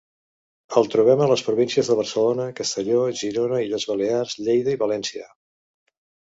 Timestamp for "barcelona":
1.99-2.47